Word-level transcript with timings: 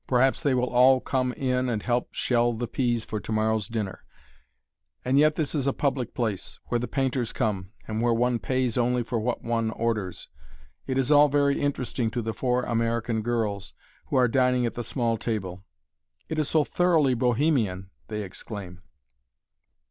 Perhaps 0.07 0.41
they 0.41 0.55
will 0.55 0.67
all 0.71 0.99
come 0.99 1.31
in 1.33 1.69
and 1.69 1.83
help 1.83 2.11
shell 2.11 2.53
the 2.53 2.67
peas 2.67 3.05
for 3.05 3.19
to 3.19 3.31
morrow's 3.31 3.67
dinner. 3.67 4.03
And 5.05 5.19
yet 5.19 5.35
this 5.35 5.53
is 5.53 5.67
a 5.67 5.73
public 5.73 6.15
place, 6.15 6.57
where 6.69 6.79
the 6.79 6.87
painters 6.87 7.31
come, 7.31 7.69
and 7.87 8.01
where 8.01 8.11
one 8.11 8.39
pays 8.39 8.79
only 8.79 9.03
for 9.03 9.19
what 9.19 9.43
one 9.43 9.69
orders. 9.69 10.27
It 10.87 10.97
is 10.97 11.11
all 11.11 11.29
very 11.29 11.61
interesting 11.61 12.09
to 12.09 12.23
the 12.23 12.33
four 12.33 12.63
American 12.63 13.21
girls, 13.21 13.75
who 14.07 14.15
are 14.15 14.27
dining 14.27 14.65
at 14.65 14.73
the 14.73 14.83
small 14.83 15.17
table. 15.17 15.65
"It 16.29 16.39
is 16.39 16.49
so 16.49 16.63
thoroughly 16.63 17.13
bohemian!" 17.13 17.91
they 18.07 18.23
exclaim. 18.23 18.81